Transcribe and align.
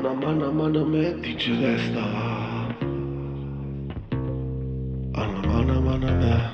Mana 0.00 0.14
mana 0.14 0.50
mana 0.50 0.82
metti 0.82 1.36
ci 1.36 1.54
resta 1.60 2.00
Anna 5.12 5.46
mana 5.46 5.78
mana 5.78 6.10
me. 6.12 6.52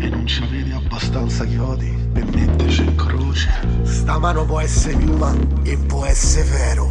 E 0.00 0.08
non 0.08 0.26
ci 0.26 0.46
vedi 0.46 0.72
abbastanza 0.72 1.44
chiodi? 1.44 1.94
Per 2.14 2.24
metterci 2.24 2.84
in 2.84 2.94
croce. 2.94 3.50
Sta 3.82 4.18
mano 4.18 4.46
può 4.46 4.60
essere 4.60 4.96
piuma 4.96 5.34
e 5.62 5.76
può 5.76 6.06
essere 6.06 6.48
vero. 6.48 6.88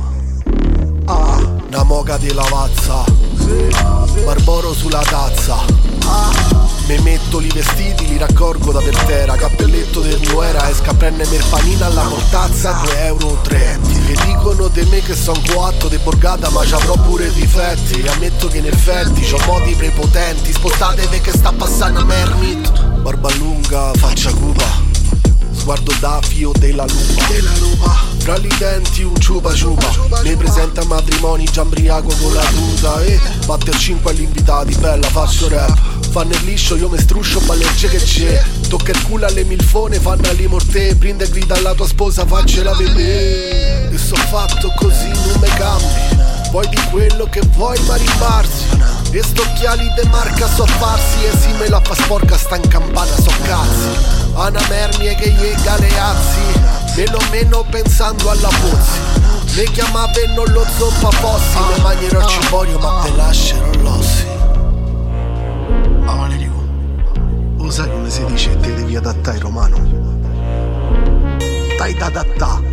Ah, 1.05 1.41
una 1.69 1.83
moca 1.83 2.17
di 2.17 2.31
lavazza. 2.31 3.03
Barboro 4.25 4.73
sulla 4.73 5.01
tazza. 5.01 5.55
Ah 6.05 6.57
mi 6.87 6.97
metto 6.99 7.39
li 7.39 7.49
vestiti, 7.53 8.07
li 8.07 8.17
raccorgo 8.17 8.71
da 8.71 8.79
per 8.79 8.95
terra. 9.03 9.35
Cappelletto 9.35 9.99
del 9.99 10.17
mio 10.21 10.41
era 10.41 10.69
esca 10.69 10.91
a 10.91 10.93
prendere 10.93 11.35
il 11.35 11.43
panino 11.49 11.85
alla 11.85 12.05
mortazza. 12.05 12.79
2 12.81 13.05
euro 13.07 13.37
3 13.41 13.79
E 14.07 14.15
dicono 14.25 14.46
di 14.83 14.89
me 14.91 15.01
che 15.01 15.15
son 15.15 15.41
quattro 15.53 15.87
di 15.87 15.97
borgata 15.97 16.51
ma 16.51 16.61
c'avrò 16.63 16.93
pure 16.97 17.31
difetti. 17.33 18.05
Ammetto 18.07 18.47
che 18.47 18.59
in 18.59 18.67
effetti 18.67 19.25
ho 19.33 19.39
modi 19.47 19.73
prepotenti. 19.73 20.53
Spostatevi 20.53 21.19
che 21.19 21.31
sta 21.31 21.51
passando 21.51 22.01
a 22.01 22.03
Mermit. 22.03 22.83
Barba 23.01 23.33
lunga, 23.37 23.91
faccia 23.95 24.31
cupa. 24.33 24.65
Sguardo 25.51 25.91
da 25.99 26.19
fio 26.21 26.51
della 26.59 26.85
lupa. 26.85 27.27
Della 27.27 27.51
lupa. 27.57 27.95
Fra 28.19 28.35
i 28.35 28.49
denti 28.59 29.01
un 29.01 29.19
ciupa 29.19 29.51
ciupa. 29.53 29.89
Mi 30.21 30.35
presenta 30.35 30.83
matrimoni 30.85 31.45
già 31.45 31.63
imbriaco 31.63 32.13
con 32.21 32.33
la 32.33 32.45
tuta. 32.45 33.01
E 33.03 33.19
batte 33.47 33.71
il 33.71 33.77
5 33.77 34.11
agli 34.11 34.21
invitati, 34.21 34.75
bella 34.75 35.07
faccio 35.09 35.49
rap. 35.49 36.05
Fanno 36.11 36.33
il 36.33 36.43
liscio, 36.43 36.75
io 36.75 36.87
mi 36.87 36.99
struscio, 36.99 37.39
ballegge 37.41 37.87
che 37.87 37.97
c'è. 37.97 38.43
Tocca 38.67 38.91
il 38.91 39.03
culo 39.07 39.25
alle 39.25 39.43
milfone, 39.43 39.99
fanno 39.99 40.27
ali 40.29 40.45
morte. 40.45 40.95
Prende 40.95 41.23
e 41.23 41.29
grida 41.29 41.55
alla 41.55 41.73
tua 41.73 41.87
sposa, 41.87 42.27
faccela 42.27 42.75
vedere 42.75 43.36
So 44.47 44.53
fatto 44.53 44.73
così, 44.75 45.07
non 45.09 45.39
me 45.39 45.47
cambi 45.55 46.49
Vuoi 46.51 46.67
di 46.69 46.79
quello 46.89 47.25
che 47.29 47.41
vuoi 47.51 47.77
ma 47.85 47.95
riparsi 47.95 48.65
E 49.11 49.21
sto 49.21 49.41
occhiali 49.41 49.91
de 49.95 50.07
marca 50.09 50.47
so 50.47 50.65
farsi 50.65 51.25
E 51.25 51.37
si 51.37 51.51
me 51.59 51.67
la 51.67 51.81
fa 51.83 51.93
sporca 51.93 52.37
sta 52.37 52.55
in 52.55 52.67
campana 52.67 53.13
so 53.15 53.31
cazzi. 53.43 54.15
Ana 54.33 54.61
mermie 54.69 55.15
che 55.15 55.29
gli 55.31 55.61
galeazzi 55.63 56.39
Meno 56.95 57.17
meno 57.31 57.65
pensando 57.69 58.29
alla 58.29 58.47
pozzi. 58.47 58.99
Mi 59.57 59.63
chiamava 59.71 60.11
e 60.13 60.27
non 60.27 60.45
lo 60.51 60.65
zoppa 60.77 61.11
fossi 61.11 61.57
Mi 61.57 61.81
mangerò 61.81 62.27
ciborio 62.27 62.79
ma 62.79 63.01
te 63.03 63.15
lascerò 63.15 63.71
l'ossi. 63.81 64.25
Lo 67.57 67.73
sai 67.73 67.89
come 67.89 68.09
si 68.09 68.23
dice 68.23 68.57
te 68.59 68.73
devi 68.73 68.95
adattare 68.95 69.39
romano? 69.39 69.77
Dai 71.77 71.93
da 71.95 72.05
adattà 72.05 72.66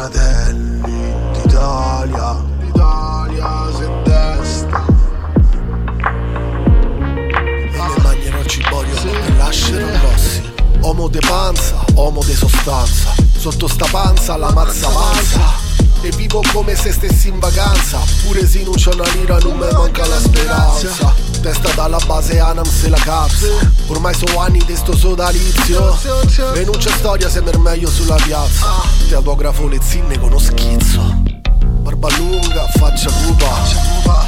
Fratelli 0.00 1.12
d'Italia 1.34 2.42
L'Italia 2.58 3.70
se 3.76 3.90
destra 4.02 4.84
E 7.36 7.70
le 7.70 8.02
mangerò 8.02 8.42
ciborio 8.44 8.96
sì. 8.96 9.08
e 9.08 9.36
lascerò 9.36 9.86
rossi. 10.00 10.52
Uomo 10.80 11.08
de 11.08 11.18
panza, 11.18 11.84
uomo 11.92 12.24
de 12.24 12.34
sostanza. 12.34 13.12
Sotto 13.36 13.68
sta 13.68 13.86
panza 13.90 14.38
la 14.38 14.50
mazza 14.52 14.86
avanza. 14.86 15.52
E 16.00 16.10
vivo 16.12 16.42
come 16.50 16.74
se 16.76 16.92
stessi 16.92 17.28
in 17.28 17.38
vacanza. 17.38 17.98
Pure 18.24 18.46
se 18.46 18.62
non 18.62 18.76
c'è 18.76 18.94
una 18.94 19.06
lira 19.10 19.36
non 19.40 19.58
mi 19.58 19.70
manca 19.70 20.06
la 20.06 20.18
speranza 20.18 21.29
Testa 21.40 21.72
dalla 21.74 21.98
base 22.06 22.38
Anam 22.38 22.64
se 22.64 22.88
la 22.88 22.98
cazzo. 22.98 23.46
Ormai 23.86 24.14
sono 24.14 24.40
anni 24.40 24.62
di 24.66 24.76
sto 24.76 24.94
sodalizio. 24.94 25.96
E 26.54 26.66
storia 26.98 27.30
se 27.30 27.40
mi 27.40 27.50
meglio 27.58 27.88
sulla 27.88 28.16
piazza. 28.16 28.66
Ti 29.08 29.14
autografo 29.14 29.66
le 29.66 29.78
zinne 29.82 30.18
con 30.18 30.28
uno 30.28 30.38
schizzo. 30.38 31.00
Barba 31.80 32.08
lunga, 32.18 32.66
faccia 32.76 33.10
cupa. 33.10 33.64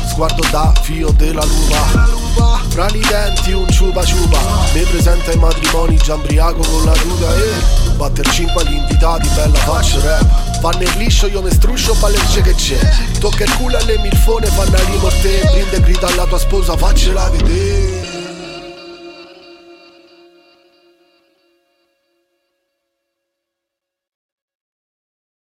Sguardo 0.09 0.43
da 0.51 0.73
fio 0.83 1.11
della 1.13 1.45
lupa. 1.45 2.21
Fra 2.69 2.87
i 2.87 3.01
denti 3.01 3.53
un 3.53 3.69
ciupa 3.69 4.03
ciupa 4.03 4.39
Mi 4.73 4.81
presenta 4.85 5.31
i 5.31 5.37
matrimoni 5.37 5.97
già 5.99 6.17
con 6.17 6.85
la 6.85 6.95
ruga 6.95 7.35
E 7.35 7.92
batter 8.03 8.29
5 8.29 8.63
agli 8.63 8.75
invitati, 8.75 9.29
bella 9.29 9.59
faccia 9.59 10.01
rap. 10.01 10.59
Fanno 10.59 10.83
il 10.83 10.93
liscio, 10.97 11.29
io 11.29 11.41
mi 11.41 11.53
struscio, 11.53 11.95
ballegge 11.95 12.41
che 12.41 12.55
c'è. 12.55 12.79
Tocca 13.21 13.45
il 13.45 13.57
culo 13.57 13.77
alle 13.77 13.97
milfone, 13.99 14.47
fanno 14.47 14.75
a 14.75 14.85
rimorte 14.85 15.39
Prende 15.53 15.81
grida 15.81 16.09
alla 16.09 16.27
tua 16.27 16.39
sposa, 16.39 16.77
faccela 16.77 17.31
vedere 17.31 18.22